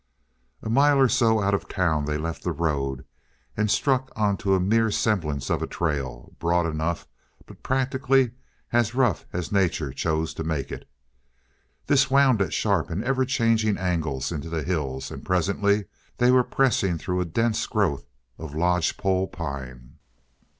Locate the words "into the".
14.31-14.63